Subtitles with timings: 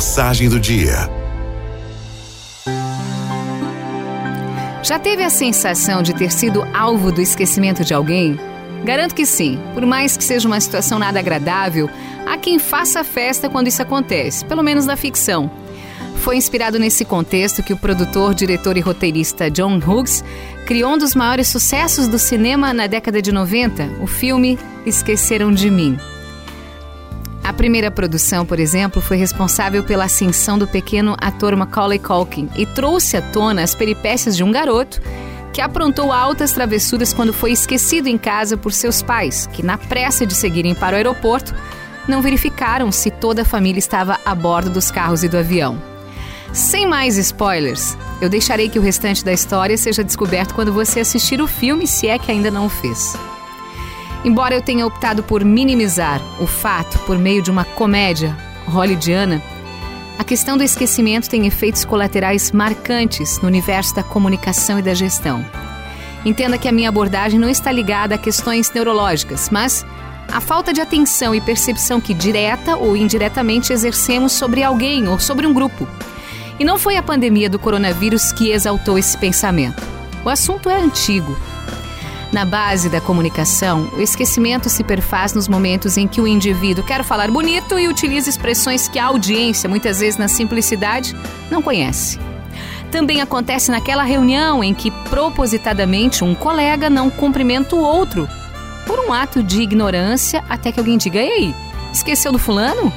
[0.00, 1.10] Mensagem do dia.
[4.82, 8.40] Já teve a sensação de ter sido alvo do esquecimento de alguém?
[8.82, 9.60] Garanto que sim.
[9.74, 11.86] Por mais que seja uma situação nada agradável,
[12.26, 15.50] há quem faça festa quando isso acontece, pelo menos na ficção.
[16.16, 20.24] Foi inspirado nesse contexto que o produtor, diretor e roteirista John Hughes
[20.64, 25.70] criou um dos maiores sucessos do cinema na década de 90, o filme Esqueceram de
[25.70, 25.98] Mim.
[27.60, 33.18] Primeira produção, por exemplo, foi responsável pela ascensão do pequeno ator Macaulay Culkin e trouxe
[33.18, 34.98] à tona as peripécias de um garoto
[35.52, 40.24] que aprontou altas travessuras quando foi esquecido em casa por seus pais, que, na pressa
[40.24, 41.54] de seguirem para o aeroporto,
[42.08, 45.78] não verificaram se toda a família estava a bordo dos carros e do avião.
[46.54, 51.42] Sem mais spoilers, eu deixarei que o restante da história seja descoberto quando você assistir
[51.42, 53.14] o filme, se é que ainda não o fez.
[54.22, 59.42] Embora eu tenha optado por minimizar o fato por meio de uma comédia hollywoodiana,
[60.18, 65.44] a questão do esquecimento tem efeitos colaterais marcantes no universo da comunicação e da gestão.
[66.22, 69.86] Entenda que a minha abordagem não está ligada a questões neurológicas, mas
[70.30, 75.46] a falta de atenção e percepção que direta ou indiretamente exercemos sobre alguém ou sobre
[75.46, 75.88] um grupo.
[76.58, 79.82] E não foi a pandemia do coronavírus que exaltou esse pensamento.
[80.22, 81.34] O assunto é antigo
[82.32, 87.02] na base da comunicação, o esquecimento se perfaz nos momentos em que o indivíduo quer
[87.02, 91.16] falar bonito e utiliza expressões que a audiência, muitas vezes na simplicidade,
[91.50, 92.18] não conhece.
[92.90, 98.28] Também acontece naquela reunião em que propositadamente um colega não cumprimenta o outro
[98.86, 101.54] por um ato de ignorância até que alguém diga: Ei,
[101.92, 102.92] esqueceu do fulano?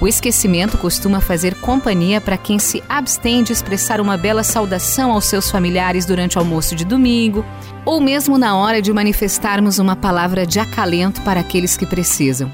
[0.00, 5.26] O esquecimento costuma fazer companhia para quem se abstém de expressar uma bela saudação aos
[5.26, 7.44] seus familiares durante o almoço de domingo,
[7.84, 12.50] ou mesmo na hora de manifestarmos uma palavra de acalento para aqueles que precisam.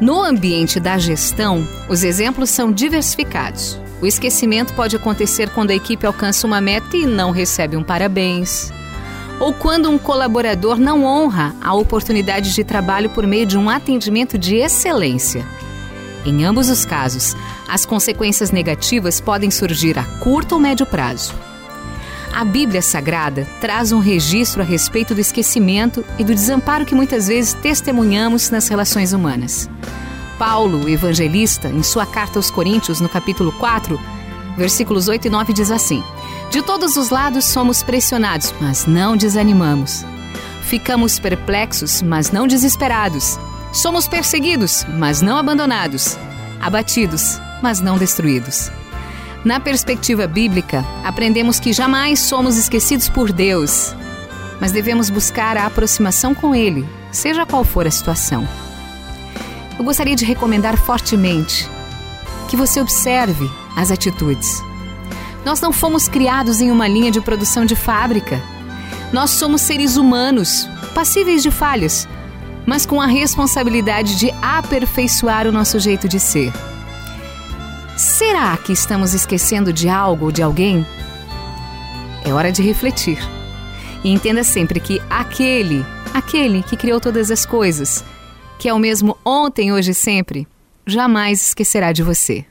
[0.00, 3.78] No ambiente da gestão, os exemplos são diversificados.
[4.02, 8.72] O esquecimento pode acontecer quando a equipe alcança uma meta e não recebe um parabéns.
[9.38, 14.36] Ou quando um colaborador não honra a oportunidade de trabalho por meio de um atendimento
[14.36, 15.46] de excelência.
[16.24, 17.36] Em ambos os casos,
[17.68, 21.34] as consequências negativas podem surgir a curto ou médio prazo.
[22.32, 27.28] A Bíblia Sagrada traz um registro a respeito do esquecimento e do desamparo que muitas
[27.28, 29.70] vezes testemunhamos nas relações humanas.
[30.38, 34.00] Paulo, evangelista, em sua carta aos Coríntios, no capítulo 4,
[34.56, 36.02] versículos 8 e 9, diz assim:
[36.50, 40.04] De todos os lados somos pressionados, mas não desanimamos.
[40.62, 43.38] Ficamos perplexos, mas não desesperados.
[43.74, 46.16] Somos perseguidos, mas não abandonados,
[46.60, 48.70] abatidos, mas não destruídos.
[49.44, 53.92] Na perspectiva bíblica, aprendemos que jamais somos esquecidos por Deus,
[54.60, 58.46] mas devemos buscar a aproximação com Ele, seja qual for a situação.
[59.76, 61.68] Eu gostaria de recomendar fortemente
[62.48, 64.62] que você observe as atitudes.
[65.44, 68.40] Nós não fomos criados em uma linha de produção de fábrica.
[69.12, 72.08] Nós somos seres humanos, passíveis de falhas,
[72.66, 76.52] mas com a responsabilidade de aperfeiçoar o nosso jeito de ser.
[77.96, 80.84] Será que estamos esquecendo de algo ou de alguém?
[82.24, 83.18] É hora de refletir.
[84.02, 88.04] E entenda sempre que aquele, aquele que criou todas as coisas,
[88.58, 90.48] que é o mesmo ontem, hoje e sempre,
[90.86, 92.44] jamais esquecerá de você.